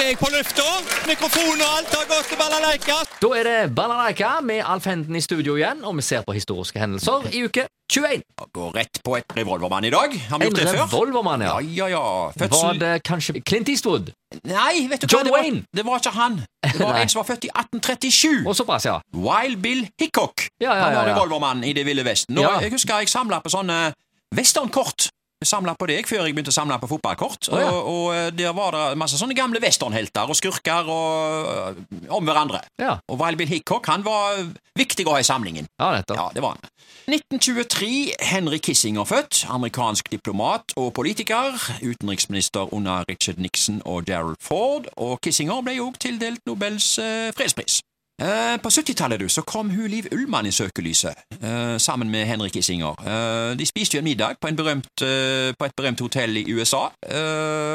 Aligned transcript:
er 0.00 0.08
jeg 0.10 0.18
på 0.20 0.28
lufta. 0.32 0.64
Mikrofon 1.08 1.60
og 1.60 1.72
alt 1.78 1.94
har 1.94 2.06
gått 2.08 2.28
til 2.30 2.38
balalaika. 2.40 2.96
Da 3.20 3.30
er 3.36 3.44
det 3.48 3.56
Balalaika 3.76 4.30
med 4.44 4.62
Alf 4.64 4.86
Henden 4.88 5.16
i 5.18 5.20
studio 5.24 5.56
igjen, 5.58 5.82
og 5.84 5.96
vi 5.98 6.04
ser 6.06 6.22
på 6.26 6.34
historiske 6.36 6.80
hendelser 6.80 7.26
i 7.36 7.42
uke 7.44 7.66
21. 7.90 8.22
Går 8.54 8.70
rett 8.76 9.00
på 9.04 9.16
et 9.18 9.34
revolvermann 9.36 9.84
i 9.84 9.90
dag. 9.92 10.14
Har 10.30 10.38
vi 10.40 10.46
En 10.46 10.50
gjort 10.52 10.60
det 10.60 10.68
før? 10.68 10.80
revolvermann, 10.86 11.42
ja. 11.44 11.56
Ja, 11.60 11.88
ja, 11.90 12.00
ja. 12.38 12.48
Var 12.54 12.78
det 12.80 12.92
kanskje 13.04 13.40
Clint 13.42 13.68
Eastwood? 13.68 14.12
Nei, 14.46 14.86
vet 14.90 15.02
du 15.04 15.08
John 15.10 15.26
hva? 15.26 15.28
Det 15.28 15.32
var, 15.34 15.42
Wayne? 15.42 15.62
det 15.76 15.86
var 15.86 15.98
ikke 16.02 16.14
han. 16.16 16.40
Det 16.64 16.80
var 16.80 16.98
en 17.02 17.08
som 17.12 17.20
var 17.22 17.28
født 17.34 17.44
i 17.48 17.52
1837. 17.52 18.46
Og 18.46 18.56
såpass, 18.56 18.86
ja. 18.86 19.00
Wild 19.12 19.58
Bill 19.62 19.88
Hickok. 20.00 20.46
Ja, 20.60 20.70
ja, 20.74 20.84
han 20.84 20.94
var 20.94 21.02
ja, 21.02 21.08
ja. 21.08 21.14
revolvermann 21.16 21.64
i 21.64 21.72
Det 21.76 21.84
ville 21.86 22.04
vesten. 22.06 22.38
Og 22.38 22.44
Ja. 22.46 22.58
Jeg 22.64 22.72
husker 22.72 23.02
jeg 23.02 23.08
samla 23.12 23.40
på 23.44 23.50
sånne 23.52 23.92
westernkort. 24.36 25.10
Samla 25.40 25.72
på 25.72 25.86
deg 25.88 26.04
før 26.04 26.26
jeg 26.26 26.34
begynte 26.36 26.52
å 26.52 26.54
samle 26.54 26.76
på 26.82 26.88
fotballkort. 26.90 27.48
Oh, 27.48 27.60
ja. 27.60 27.68
og, 27.72 27.86
og 27.88 28.08
eh, 28.12 28.26
der 28.36 28.52
var 28.52 28.74
det 28.76 28.98
masse 29.00 29.16
sånne 29.16 29.32
gamle 29.38 29.62
westernhelter 29.62 30.28
og 30.28 30.36
skurker 30.36 30.90
og, 30.92 31.48
øh, 31.72 32.10
om 32.12 32.28
hverandre. 32.28 32.60
Ja, 32.80 32.98
Og 33.08 33.16
Wild 33.22 33.40
Bill 33.40 33.48
Hickok 33.48 33.88
han 33.88 34.04
var 34.04 34.36
viktig 34.76 35.06
å 35.08 35.14
ha 35.16 35.22
i 35.22 35.24
samlingen. 35.24 35.70
ja 35.80 35.88
nettopp. 35.96 36.20
Ja, 36.20 36.28
det 36.36 36.44
var 36.44 36.58
han. 36.58 36.68
1923, 37.10 38.12
Henry 38.20 38.58
Kissinger 38.62 39.08
født. 39.08 39.46
Amerikansk 39.48 40.10
diplomat 40.12 40.76
og 40.76 40.92
politiker. 40.94 41.56
Utenriksminister 41.80 42.68
under 42.74 43.04
Richard 43.08 43.40
Nixon 43.40 43.80
og 43.84 44.04
Gerald 44.06 44.36
Ford. 44.44 44.92
Og 44.96 45.20
Kissinger 45.24 45.64
ble 45.64 45.78
jo 45.80 45.88
tildelt 45.98 46.44
Nobels 46.46 46.98
eh, 47.00 47.32
fredspris. 47.36 47.80
Eh, 48.20 48.56
på 48.60 48.68
70-tallet 48.68 49.22
så 49.32 49.40
kom 49.48 49.70
hun 49.72 49.86
Liv 49.88 50.08
Ullmann 50.12 50.44
i 50.46 50.52
søkelyset, 50.52 51.16
eh, 51.40 51.76
sammen 51.80 52.10
med 52.12 52.26
Henrik 52.28 52.52
Kissinger. 52.52 52.98
Eh, 53.00 53.54
de 53.56 53.66
spiste 53.66 53.96
jo 53.96 54.02
en 54.02 54.08
middag 54.10 54.36
på, 54.40 54.48
en 54.50 54.56
berømt, 54.56 54.90
på 55.00 55.64
et 55.64 55.76
berømt 55.76 56.00
hotell 56.04 56.36
i 56.36 56.44
USA, 56.52 56.90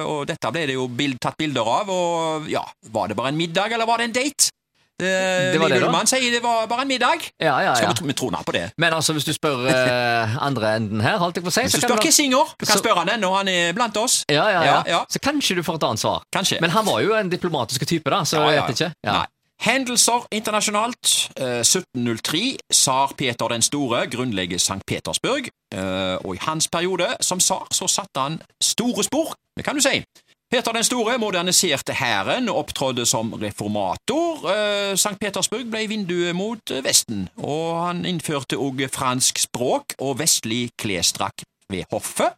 og 0.05 0.27
dette 0.29 0.51
ble 0.53 0.67
det 0.69 0.75
jo 0.77 0.85
bild, 0.87 1.17
tatt 1.21 1.37
bilder 1.37 1.65
av. 1.65 1.89
Og 1.89 2.49
ja, 2.49 2.61
var 2.93 3.07
det 3.09 3.17
bare 3.17 3.33
en 3.33 3.37
middag, 3.37 3.73
eller 3.73 3.85
var 3.89 3.97
det 3.97 4.05
en 4.11 4.15
date? 4.19 4.51
Det 4.97 5.57
var 5.59 5.67
Liv 5.67 5.81
det. 5.81 5.87
Ullmann 5.89 6.07
sier 6.07 6.31
det 6.31 6.39
var 6.43 6.69
bare 6.71 6.85
en 6.85 6.87
middag. 6.87 7.25
Ja, 7.41 7.57
ja, 7.65 7.73
Skal 7.75 7.89
ja. 7.89 7.91
vi, 7.91 7.97
tro- 7.99 8.07
vi 8.07 8.13
tro 8.13 8.29
på 8.45 8.51
det? 8.55 8.71
Men 8.77 8.93
altså, 8.93 9.11
hvis 9.13 9.25
du 9.27 9.33
spør 9.33 9.65
uh, 9.67 10.37
andre 10.45 10.75
enden 10.77 11.01
her, 11.03 11.17
holdt 11.19 11.35
jeg 11.35 11.43
på 11.43 11.51
å 11.51 11.55
si 11.57 11.65
Hvis 11.67 11.75
du 11.81 11.83
spør 11.83 11.99
Kissinger, 11.99 12.53
du 12.55 12.65
kan 12.65 12.77
så- 12.77 12.79
spørre 12.83 13.01
han 13.03 13.09
ennå, 13.17 13.33
han 13.35 13.47
er 13.51 13.73
blant 13.73 13.97
oss. 13.97 14.23
ja, 14.31 14.47
ja, 14.49 14.83
ja. 14.87 15.03
Så 15.09 15.19
kanskje 15.19 15.55
du 15.57 15.63
får 15.67 15.75
et 15.81 15.83
annet 15.89 15.99
svar. 15.99 16.23
Kanskje. 16.31 16.61
Men 16.61 16.69
han 16.69 16.85
var 16.85 17.01
jo 17.03 17.13
en 17.17 17.29
diplomatisk 17.29 17.83
type, 17.85 18.09
da, 18.09 18.21
så 18.23 18.45
jeg 18.45 18.61
vet 18.61 18.75
ikke. 18.77 18.93
Nei. 19.03 19.25
Hendelser 19.61 20.27
internasjonalt. 20.31 21.31
Eh, 21.39 21.63
1703. 21.63 22.57
Tsar 22.71 23.13
Peter 23.17 23.47
den 23.47 23.61
store 23.61 24.07
grunnlegger 24.07 24.55
St. 24.57 24.81
Petersburg. 24.87 25.49
Eh, 25.73 26.17
og 26.25 26.35
i 26.35 26.39
hans 26.41 26.67
periode 26.67 27.07
som 27.21 27.39
tsar 27.39 27.67
så 27.71 27.87
satte 27.87 28.19
han 28.19 28.41
store 28.61 29.03
spor, 29.03 29.35
det 29.57 29.65
kan 29.65 29.75
du 29.75 29.81
si. 29.81 30.03
Peter 30.51 30.71
den 30.71 30.83
store 30.83 31.17
moderniserte 31.17 31.93
hæren 31.93 32.49
og 32.49 32.57
opptrådte 32.57 33.05
som 33.05 33.33
reformator. 33.33 34.45
Eh, 34.51 34.93
St. 34.93 35.17
Petersburg 35.21 35.71
ble 35.71 35.87
vinduet 35.89 36.35
mot 36.35 36.71
eh, 36.71 36.83
Vesten, 36.83 37.29
og 37.37 37.87
han 37.87 38.05
innførte 38.05 38.57
også 38.57 38.87
fransk 38.93 39.39
språk 39.39 39.97
og 39.99 40.19
vestlig 40.19 40.69
klesdrakt 40.77 41.43
ved 41.69 41.83
hoffet. 41.91 42.37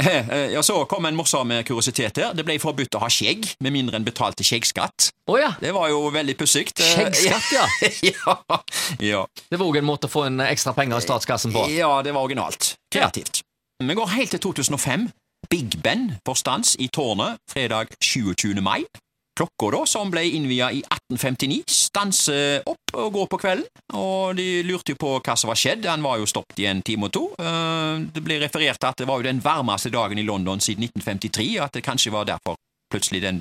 Eh, 0.00 0.50
Ja, 0.54 0.62
Så 0.62 0.84
kom 0.88 1.04
en 1.06 1.16
morsom 1.16 1.50
kuriositet 1.64 2.16
her. 2.16 2.32
Det 2.34 2.44
ble 2.46 2.58
forbudt 2.58 2.96
å 2.96 3.02
ha 3.04 3.08
skjegg, 3.12 3.46
med 3.60 3.72
mindre 3.72 3.96
en 4.00 4.04
betalte 4.06 4.44
skjeggskatt. 4.46 5.10
Oh, 5.30 5.38
ja. 5.40 5.52
Det 5.60 5.72
var 5.76 5.88
jo 5.92 6.08
veldig 6.10 6.36
pussig. 6.40 6.70
Eh, 6.80 6.94
Skjeggskatt, 6.96 7.52
ja. 7.54 7.66
ja. 8.14 8.36
ja. 9.00 9.22
Det 9.50 9.58
var 9.60 9.66
òg 9.66 9.78
en 9.82 9.88
måte 9.88 10.08
å 10.08 10.12
få 10.12 10.26
en 10.30 10.40
ekstra 10.40 10.72
penger 10.76 10.98
i 10.98 11.04
statskassen 11.06 11.52
på. 11.54 11.66
Ja, 11.74 11.92
det 12.02 12.14
var 12.16 12.26
originalt. 12.26 12.74
Kreativt. 12.92 13.42
Vi 13.80 13.94
går 13.96 14.10
helt 14.16 14.30
til 14.36 14.40
2005. 14.40 15.08
Big 15.50 15.78
Ben 15.82 16.18
får 16.26 16.36
stans 16.36 16.74
i 16.78 16.88
tårnet 16.92 17.38
fredag 17.50 17.94
27. 18.04 18.60
mai. 18.60 18.84
Klokka, 19.40 19.70
da, 19.72 19.86
som 19.88 20.10
ble 20.12 20.26
innvia 20.36 20.66
i 20.68 20.82
1859, 20.84 21.62
stanser 21.72 22.66
opp 22.68 22.92
og 22.92 23.14
går 23.14 23.28
på 23.32 23.38
kvelden. 23.40 23.68
Og 23.96 24.34
de 24.36 24.60
lurte 24.68 24.92
jo 24.92 24.98
på 25.00 25.14
hva 25.16 25.36
som 25.38 25.48
var 25.48 25.56
skjedd. 25.56 25.86
Han 25.88 26.04
var 26.04 26.18
jo 26.20 26.28
stoppet 26.28 26.60
i 26.60 26.66
en 26.68 26.82
time 26.84 27.08
og 27.08 27.14
to. 27.16 27.22
Eh, 27.40 28.04
Det 28.12 28.20
ble 28.24 28.36
referert 28.42 28.76
til 28.76 28.90
at 28.90 29.00
det 29.00 29.06
var 29.08 29.16
jo 29.16 29.28
den 29.30 29.40
varmeste 29.40 29.88
dagen 29.88 30.18
i 30.18 30.26
London 30.28 30.60
siden 30.60 30.84
1953, 30.84 31.46
og 31.58 31.64
at 31.64 31.78
det 31.78 31.84
kanskje 31.86 32.12
var 32.12 32.28
derfor 32.28 32.58
plutselig 32.92 33.22
den 33.22 33.40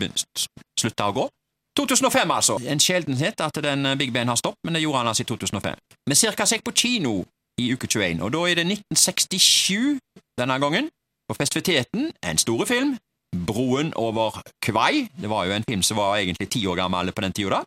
slutta 0.79 1.09
å 1.09 1.15
gå. 1.19 1.27
2005, 1.75 2.31
altså. 2.31 2.59
En 2.63 2.79
sjeldenhet 2.79 3.41
at 3.41 3.59
den 3.63 3.85
eh, 3.85 3.97
Big 3.99 4.13
Ben 4.13 4.31
har 4.31 4.39
stoppet, 4.39 4.63
men 4.63 4.79
det 4.79 4.85
gjorde 4.85 5.03
han 5.03 5.11
altså 5.11 5.27
i 5.27 5.29
2005. 5.33 5.75
Vi 6.07 6.15
hva 6.15 6.47
som 6.47 6.63
på 6.63 6.75
kino 6.75 7.25
i 7.59 7.73
uke 7.73 7.87
21, 7.91 8.23
og 8.23 8.31
da 8.31 8.45
er 8.47 8.55
det 8.55 8.67
1967 8.71 9.99
denne 10.39 10.59
gangen. 10.63 10.87
På 11.29 11.35
festiviteten, 11.37 12.07
en 12.23 12.37
store 12.41 12.65
film, 12.65 12.95
Broen 13.35 13.93
over 13.95 14.41
Kvai. 14.61 15.07
Det 15.21 15.29
var 15.29 15.45
jo 15.45 15.53
en 15.53 15.67
film 15.67 15.83
som 15.85 15.97
var 15.97 16.17
egentlig 16.17 16.49
ti 16.49 16.65
år 16.67 16.75
gammel 16.81 17.11
på 17.11 17.21
den 17.21 17.33
tida. 17.33 17.59
da. 17.59 17.63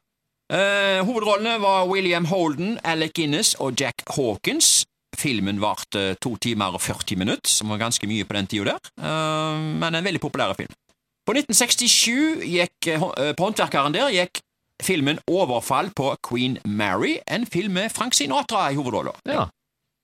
Eh, 0.52 1.04
hovedrollene 1.06 1.60
var 1.62 1.86
William 1.88 2.24
Holden, 2.24 2.78
Alec 2.84 3.12
Guinness 3.14 3.54
og 3.54 3.80
Jack 3.80 4.02
Hawkins. 4.16 4.84
Filmen 5.16 5.60
varte 5.60 6.14
to 6.20 6.36
timer 6.36 6.74
og 6.74 6.80
40 6.80 7.16
minutter, 7.16 7.48
som 7.48 7.68
var 7.68 7.78
ganske 7.78 8.06
mye 8.06 8.24
på 8.24 8.36
den 8.36 8.46
tida 8.46 8.64
der, 8.64 8.90
eh, 8.98 9.58
men 9.80 9.94
en 9.94 10.04
veldig 10.04 10.20
populær 10.20 10.54
film. 10.56 10.72
På 11.26 11.32
1967 11.32 12.42
gikk, 12.42 12.86
eh, 12.86 13.02
eh, 13.02 13.32
på 13.34 13.44
Håndverkeren 13.44 13.94
der 13.94 14.10
gikk 14.10 14.40
filmen 14.82 15.18
Overfall 15.28 15.90
på 15.94 16.16
Queen 16.28 16.58
Mary, 16.64 17.18
en 17.28 17.46
film 17.46 17.72
med 17.72 17.90
Frank 17.90 18.14
Sinatra 18.14 18.70
i 18.70 18.74
hovedrollen. 18.74 19.14
Ja. 19.26 19.46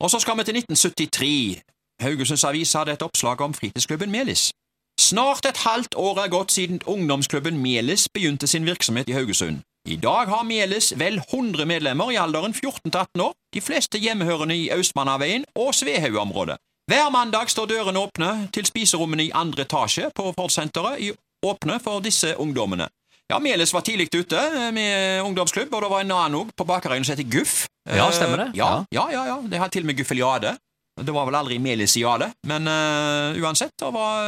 Og 0.00 0.10
så 0.10 0.20
skal 0.20 0.36
vi 0.38 0.44
til 0.44 0.54
1973. 0.54 1.62
Haugesunds 2.00 2.44
Avis 2.44 2.72
hadde 2.72 2.92
et 2.92 3.02
oppslag 3.02 3.40
om 3.40 3.54
fritidsklubben 3.54 4.10
Melis. 4.10 4.52
Snart 4.98 5.46
et 5.46 5.60
halvt 5.62 5.94
år 5.94 6.18
er 6.24 6.30
gått 6.32 6.50
siden 6.56 6.80
ungdomsklubben 6.90 7.60
Melis 7.62 8.08
begynte 8.10 8.48
sin 8.50 8.66
virksomhet 8.66 9.08
i 9.08 9.14
Haugesund. 9.14 9.60
I 9.88 9.96
dag 9.96 10.26
har 10.28 10.42
Melis 10.44 10.90
vel 10.98 11.20
100 11.22 11.64
medlemmer 11.70 12.10
i 12.12 12.18
alderen 12.18 12.52
14 12.52 12.90
til 12.90 12.98
18 12.98 13.22
år, 13.28 13.32
de 13.54 13.62
fleste 13.62 14.00
hjemmehørende 14.02 14.56
i 14.58 14.66
Austmannaveien 14.74 15.46
og 15.54 15.70
Svehaug-området. 15.78 16.58
Hver 16.90 17.08
mandag 17.14 17.48
står 17.52 17.70
dørene 17.70 18.02
åpne 18.02 18.32
til 18.52 18.66
spiserommene 18.66 19.28
i 19.28 19.32
andre 19.34 19.64
etasje 19.68 20.10
på 20.16 20.32
Ford-senteret 20.36 21.14
åpne 21.46 21.78
for 21.84 22.02
disse 22.02 22.34
ungdommene. 22.36 22.88
Ja, 23.30 23.38
Melis 23.38 23.74
var 23.76 23.84
tidlig 23.86 24.08
ute 24.16 24.40
eh, 24.40 24.70
med 24.72 25.20
ungdomsklubb, 25.22 25.74
og 25.74 25.82
det 25.84 25.90
var 25.92 26.00
en 26.02 26.14
annen 26.16 26.40
òg 26.40 26.52
på 26.56 26.64
Bakerøyen 26.64 27.04
som 27.04 27.14
heter 27.14 27.28
Guff. 27.28 27.66
Ja, 27.86 28.08
stemmer 28.10 28.40
det. 28.42 28.46
Eh, 28.50 28.58
Ja, 28.58 28.70
ja, 28.90 29.04
ja, 29.12 29.24
ja. 29.28 29.36
De 29.46 29.60
har 29.60 29.68
til 29.68 29.84
og 29.84 29.92
med 29.92 29.98
Guffeliade. 30.00 30.56
Det 31.04 31.14
var 31.14 31.28
vel 31.28 31.38
aldri 31.38 31.58
Melisiade, 31.62 32.30
men 32.48 32.66
uh, 32.68 33.36
uansett, 33.42 33.74
det 33.78 33.92
var, 33.94 34.24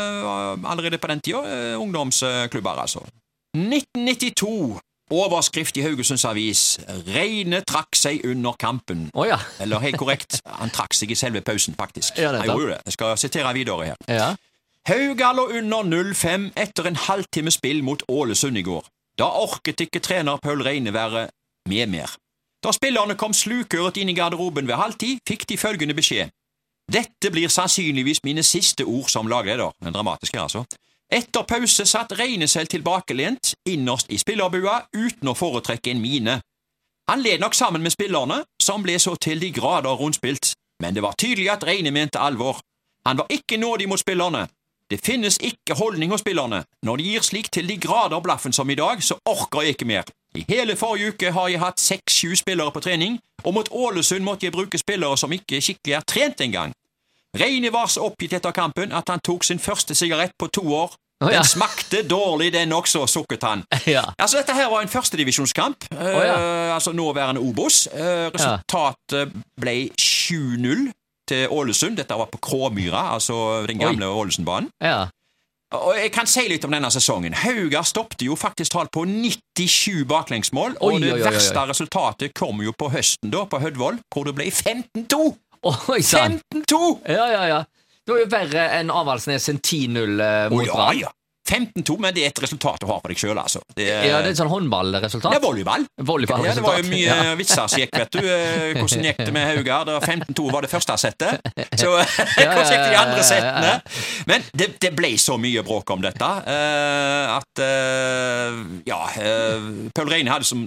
uh, 0.55 0.71
allerede 0.71 0.99
på 0.99 1.11
den 1.11 1.21
tida 1.25 1.41
uh, 1.43 1.81
ungdomsklubber, 1.81 2.81
altså. 2.85 3.03
1992. 3.57 4.79
Overskrift 5.11 5.77
i 5.77 5.83
Haugesunds 5.83 6.25
Avis. 6.25 6.61
Reine 7.11 7.65
trakk 7.67 7.97
seg 7.99 8.23
under 8.25 8.55
kampen. 8.55 9.09
Oh, 9.15 9.27
ja. 9.27 9.41
Eller 9.59 9.83
helt 9.83 9.99
korrekt, 9.99 10.39
han 10.47 10.71
trakk 10.71 10.95
seg 10.95 11.11
i 11.11 11.19
selve 11.19 11.43
pausen, 11.43 11.75
faktisk. 11.75 12.19
Ja, 12.19 12.31
det. 12.37 12.47
Jeg 12.47 12.95
skal 12.95 13.19
sitere 13.19 13.55
videre 13.59 13.91
her. 13.91 14.07
ja. 14.07 14.31
Hauga 14.89 15.33
lå 15.37 15.43
under 15.59 15.85
0-5 15.85 16.51
etter 16.57 16.87
en 16.89 16.97
halvtime 16.97 17.51
spill 17.53 17.83
mot 17.85 18.03
Ålesund 18.09 18.57
i 18.59 18.63
går. 18.65 18.87
Da 19.19 19.29
orket 19.43 19.83
ikke 19.85 20.01
trener 20.01 20.41
Paul 20.41 20.63
Reine 20.65 20.95
være 20.95 21.27
med 21.69 21.91
mer. 21.93 22.15
Da 22.65 22.73
spillerne 22.73 23.17
kom 23.17 23.35
slukøret 23.37 24.01
inn 24.01 24.09
i 24.13 24.17
garderoben 24.17 24.69
ved 24.69 24.81
halvtid, 24.81 25.21
fikk 25.29 25.47
de 25.49 25.59
følgende 25.61 25.97
beskjed. 25.97 26.33
Dette 26.93 27.31
blir 27.31 27.49
sannsynligvis 27.49 28.25
mine 28.25 28.43
siste 28.43 28.85
ord 28.85 29.11
som 29.11 29.29
lagleder. 29.29 29.71
Den 29.85 29.95
dramatiske, 29.95 30.41
altså. 30.41 30.65
Etter 31.13 31.43
pause 31.43 31.87
satt 31.87 32.13
Reine 32.19 32.49
selv 32.49 32.71
tilbakelent, 32.71 33.55
innerst 33.67 34.11
i 34.11 34.19
spillerbua, 34.19 34.81
uten 34.95 35.31
å 35.31 35.35
foretrekke 35.35 35.91
en 35.91 36.03
mine. 36.03 36.41
Han 37.11 37.23
led 37.23 37.43
nok 37.43 37.55
sammen 37.55 37.83
med 37.83 37.95
spillerne, 37.95 38.43
som 38.63 38.83
ble 38.83 38.99
så 38.99 39.15
til 39.19 39.41
de 39.43 39.51
grader 39.55 39.95
rundspilt, 39.99 40.53
men 40.83 40.95
det 40.95 41.03
var 41.03 41.19
tydelig 41.19 41.51
at 41.51 41.67
Reine 41.67 41.91
mente 41.91 42.19
alvor. 42.19 42.59
Han 43.07 43.19
var 43.19 43.27
ikke 43.31 43.59
nådig 43.59 43.89
mot 43.89 44.01
spillerne. 44.01 44.47
Det 44.91 44.99
finnes 45.07 45.39
ikke 45.39 45.79
holdning 45.79 46.11
hos 46.11 46.25
spillerne. 46.25 46.65
Når 46.83 46.97
de 46.97 47.11
gir 47.13 47.23
slik 47.23 47.51
til 47.51 47.69
de 47.69 47.77
grader 47.79 48.21
blaffen 48.21 48.53
som 48.53 48.71
i 48.71 48.75
dag, 48.75 49.03
så 49.03 49.19
orker 49.25 49.63
jeg 49.63 49.77
ikke 49.77 49.87
mer. 49.87 50.11
I 50.35 50.45
hele 50.49 50.77
forrige 50.77 51.15
uke 51.15 51.31
har 51.35 51.49
jeg 51.49 51.63
hatt 51.63 51.81
seks-sju 51.83 52.35
spillere 52.39 52.71
på 52.75 52.83
trening, 52.83 53.19
og 53.45 53.55
mot 53.55 53.69
Ålesund 53.71 54.25
måtte 54.27 54.47
jeg 54.47 54.55
bruke 54.55 54.79
spillere 54.79 55.17
som 55.21 55.33
ikke 55.33 55.61
skikkelig 55.63 55.99
er 55.99 56.07
trent 56.07 56.41
engang. 56.45 56.75
Reini 57.37 57.71
var 57.71 57.87
så 57.87 58.09
oppgitt 58.09 58.35
etter 58.41 58.55
kampen 58.55 58.93
at 58.93 59.09
han 59.09 59.23
tok 59.23 59.47
sin 59.47 59.63
første 59.63 59.95
sigarett 59.95 60.35
på 60.39 60.49
to 60.51 60.65
år. 60.75 60.97
Oh, 61.21 61.29
ja. 61.29 61.37
Den 61.37 61.45
smakte 61.45 62.01
dårlig, 62.09 62.53
den 62.53 62.73
også, 62.73 63.05
sukket 63.07 63.45
han. 63.45 63.63
ja. 63.97 64.07
Altså, 64.19 64.41
Dette 64.41 64.57
her 64.57 64.71
var 64.73 64.81
en 64.83 64.89
førstedivisjonskamp, 64.89 65.85
uh, 65.93 66.75
altså 66.75 66.95
nåværende 66.97 67.43
Obos. 67.45 67.87
Uh, 67.93 68.33
resultatet 68.33 69.35
ble 69.61 69.75
7-0 70.01 70.89
til 71.29 71.53
Ålesund. 71.53 72.01
Dette 72.01 72.17
var 72.17 72.31
på 72.33 72.41
Kråmyra, 72.41 73.11
altså 73.15 73.67
den 73.69 73.79
gamle 73.79 74.09
Ålesundbanen. 74.09 74.71
ja. 74.83 75.07
Og 75.71 75.95
Jeg 75.95 76.11
kan 76.11 76.27
si 76.27 76.43
litt 76.51 76.65
om 76.67 76.73
denne 76.75 76.89
sesongen. 76.91 77.35
Haugar 77.45 77.85
stoppet 77.87 78.25
jo 78.27 78.35
faktisk 78.39 78.75
talt 78.75 78.91
på 78.95 79.05
97 79.07 80.03
baklengsmål, 80.11 80.75
og 80.81 80.97
Oi, 80.97 81.03
det 81.03 81.13
oi, 81.13 81.21
oi, 81.21 81.21
oi. 81.21 81.27
verste 81.31 81.67
resultatet 81.71 82.35
kom 82.35 82.63
jo 82.65 82.75
på 82.75 82.91
høsten, 82.91 83.31
da, 83.31 83.45
på 83.47 83.61
Hødvoll, 83.63 84.01
hvor 84.11 84.27
det 84.27 84.35
ble 84.39 84.49
15-2! 84.51 85.21
15-2! 85.63 86.81
Ja, 87.07 87.29
ja, 87.31 87.45
ja. 87.47 87.61
Det 88.03 88.15
var 88.17 88.23
jo 88.25 88.29
verre 88.33 88.67
enn 88.81 88.91
Avaldsnes 88.91 89.45
sin 89.47 89.61
10-0 89.61 90.23
eh, 90.25 90.47
Å 90.49 90.55
mot 90.55 90.67
ja, 90.67 90.87
ja. 91.05 91.11
15-2, 91.51 91.97
men 92.01 92.15
det 92.15 92.23
er 92.25 92.31
et 92.33 92.43
resultat 92.45 92.81
du 92.81 92.87
har 92.91 93.01
på 93.03 93.11
deg 93.11 93.19
sjøl, 93.21 93.39
altså. 93.41 93.61
Det 93.77 93.89
er, 93.91 94.05
Ja, 94.07 94.21
det 94.23 94.31
er 94.31 94.35
et 94.37 94.39
sånn 94.41 94.51
håndballresultat. 94.53 95.33
det 95.35 95.41
er 95.41 95.45
volleyball. 95.45 95.87
Ja, 96.47 96.55
det 96.55 96.63
var 96.65 96.79
jo 96.79 96.87
mye 96.89 97.07
Ja. 97.11 97.35
vitser 97.41 97.67
som 97.67 97.81
gikk, 97.83 97.95
vet 97.99 98.13
du. 98.15 98.21
Eh, 98.23 98.79
Hvordan 98.79 99.05
gikk 99.09 99.21
det 99.25 99.33
med 99.35 99.47
Haugar? 99.51 99.85
Det 99.89 99.97
15-2 100.07 100.47
var 100.55 100.63
det 100.67 100.71
første 100.73 100.97
settet. 101.01 101.41
Så 101.81 101.91
hvordan 102.39 102.71
gikk 102.71 102.85
det 102.85 102.93
de 102.95 103.01
andre 103.01 103.25
settene? 103.27 103.73
Men 104.31 104.47
det, 104.55 104.71
det 104.83 104.93
ble 104.97 105.13
så 105.21 105.37
mye 105.41 105.65
bråk 105.67 105.91
om 105.95 106.05
dette 106.05 106.31
eh, 106.55 107.35
at 107.37 107.63
eh, 107.65 108.61
Ja, 108.89 109.01
Paul 109.97 110.11
Reine 110.13 110.31
hadde 110.33 110.47
som 110.49 110.63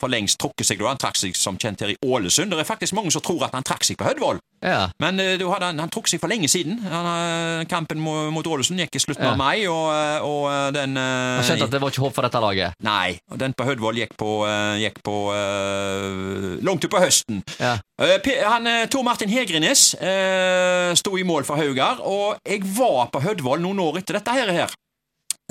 for 0.00 0.12
lengst 0.12 0.38
trukket 0.42 0.66
seg 0.68 0.80
da. 0.80 0.90
Han 0.92 1.00
trakk 1.00 1.18
seg 1.18 1.34
som 1.38 1.58
kjent 1.60 1.82
her 1.84 1.92
i 1.94 1.98
Ålesund. 2.04 2.52
Det 2.54 2.62
er 2.62 2.68
faktisk 2.68 2.94
mange 2.96 3.12
som 3.14 3.22
tror 3.24 3.44
at 3.46 3.54
han 3.56 3.66
trakk 3.66 3.84
seg 3.86 3.98
på 4.00 4.06
Hødvoll. 4.08 4.38
Ja. 4.64 4.86
Men 5.02 5.18
han, 5.20 5.80
han 5.82 5.90
trukk 5.92 6.08
seg 6.10 6.22
for 6.22 6.30
lenge 6.32 6.48
siden. 6.50 6.78
Han, 6.88 7.66
kampen 7.70 8.00
mot 8.00 8.46
Ålesund 8.46 8.80
gikk 8.80 8.96
i 8.98 9.02
slutten 9.02 9.26
av 9.28 9.36
mai, 9.40 9.66
og, 9.70 9.90
og 10.26 10.44
eh, 10.50 10.68
den 10.76 10.98
Jeg 10.98 11.46
skjønte 11.48 11.68
at 11.68 11.74
det 11.74 11.80
var 11.82 11.94
ikke 11.94 12.04
håp 12.04 12.14
for 12.16 12.26
dette 12.26 12.42
laget. 12.44 12.78
Nei, 12.84 13.16
den 13.40 13.56
på 13.56 13.66
Hødvoll 13.68 14.00
gikk 14.02 14.14
på, 14.20 14.30
eh, 14.48 14.76
gikk 14.84 15.00
på 15.06 15.16
uh, 15.32 16.54
langt 16.66 16.86
utpå 16.86 17.02
høsten. 17.02 17.42
Ja. 17.58 17.76
Eh, 18.02 18.30
han, 18.44 18.66
eh, 18.70 18.86
Tor 18.92 19.04
Martin 19.06 19.32
Hegrenes 19.32 19.92
uh, 19.98 20.94
sto 20.98 21.16
i 21.18 21.26
mål 21.26 21.46
for 21.48 21.60
Haugar, 21.60 22.02
og 22.04 22.40
jeg 22.46 22.64
var 22.76 23.10
på 23.14 23.22
Hødvoll 23.24 23.62
noen 23.64 23.82
år 23.84 24.02
etter 24.02 24.20
dette 24.20 24.38
her. 24.38 24.54
her. 24.54 24.78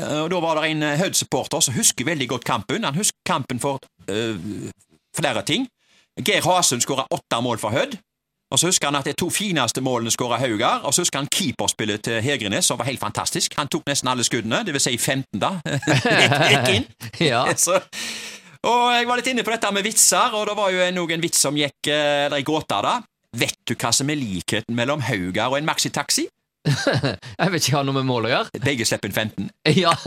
Eh, 0.01 0.21
og 0.23 0.29
Da 0.31 0.39
var 0.41 0.61
det 0.61 0.71
en 0.71 0.83
eh, 0.83 0.97
Hødd-supporter 1.01 1.61
som 1.61 1.75
husker 1.77 2.05
veldig 2.05 2.29
godt 2.29 2.47
kampen. 2.47 2.83
Han 2.83 2.97
husker 2.97 3.19
kampen 3.25 3.59
for 3.61 3.79
uh, 4.09 4.69
flere 5.15 5.43
ting. 5.45 5.67
Geir 6.19 6.45
Hasund 6.45 6.81
skåra 6.81 7.05
åtte 7.13 7.41
mål 7.41 7.61
for 7.61 7.73
Hødd. 7.73 7.97
Og 8.53 8.59
så 8.59 8.69
husker 8.69 8.91
han 8.91 8.99
at 8.99 9.07
de 9.09 9.15
to 9.17 9.31
fineste 9.33 9.81
målene 9.81 10.13
skåra 10.13 10.37
Haugar. 10.37 10.83
Og 10.85 10.93
så 10.93 11.01
husker 11.01 11.23
han 11.23 11.29
keeperspillet 11.33 12.03
til 12.05 12.21
Hegrenes, 12.21 12.67
som 12.69 12.77
var 12.77 12.85
helt 12.85 13.01
fantastisk. 13.01 13.55
Han 13.57 13.71
tok 13.71 13.87
nesten 13.89 14.11
alle 14.11 14.25
skuddene, 14.25 14.61
det 14.65 14.75
vil 14.75 14.83
si 14.83 14.93
15, 14.97 15.41
da. 15.41 15.55
gikk, 16.53 16.69
inn. 16.77 16.85
Ja. 17.31 17.47
Så, 17.63 17.79
og 18.63 18.83
jeg 18.93 19.07
var 19.09 19.19
litt 19.19 19.31
inne 19.31 19.43
på 19.45 19.51
dette 19.53 19.71
med 19.73 19.85
vitser, 19.85 20.37
og 20.37 20.45
det 20.47 20.55
var 20.59 20.69
jo 20.71 20.85
en, 20.85 21.01
en 21.17 21.23
vits 21.23 21.41
som 21.41 21.57
gikk 21.57 21.89
der 21.89 22.27
Eller 22.29 22.45
gåta, 22.45 22.77
gåte, 22.77 22.85
da. 22.85 22.95
Vet 23.33 23.57
du 23.65 23.73
hva 23.73 23.89
som 23.95 24.11
er 24.13 24.19
likheten 24.19 24.77
mellom 24.77 25.01
Haugar 25.01 25.49
og 25.49 25.57
en 25.57 25.65
maxitaxi? 25.67 26.27
Jeg 26.63 27.51
vet 27.51 27.65
ikke 27.65 27.79
hva 27.79 27.83
noe 27.87 27.97
med 27.97 28.07
mål 28.07 28.29
å 28.29 28.33
gjøre. 28.35 28.63
Begge 28.63 28.85
slipper 28.87 29.09
inn 29.09 29.17
15. 29.17 29.49
Ja. 29.81 29.97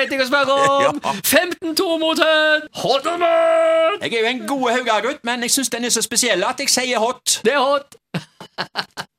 Én 0.00 0.08
ting 0.08 0.22
å 0.22 0.26
spørre 0.28 0.54
om! 0.56 1.00
Ja. 1.04 1.12
15-2 1.26 1.86
mot 2.00 2.20
Hødd! 2.24 2.68
Hot 2.82 3.06
or 3.10 3.18
not? 3.20 4.00
Jeg 4.04 4.14
er 4.14 4.20
jo 4.24 4.30
en 4.30 4.42
god 4.48 4.70
Haugar-gutt, 4.78 5.22
men 5.28 5.42
jeg 5.44 5.52
syns 5.54 5.70
den 5.72 5.84
er 5.84 5.92
så 5.92 6.02
spesiell 6.04 6.44
at 6.46 6.60
jeg 6.62 6.72
sier 6.72 7.02
hot. 7.02 7.40
Det 7.44 7.52
er 7.52 7.60
hot! 7.60 7.96